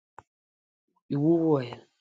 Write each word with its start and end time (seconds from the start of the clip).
يوه 1.09 1.31
وويل: 1.41 1.87